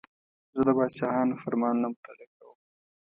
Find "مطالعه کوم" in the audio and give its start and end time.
1.93-2.57